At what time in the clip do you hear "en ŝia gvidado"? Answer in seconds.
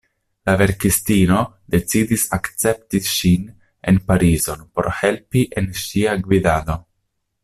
5.63-6.79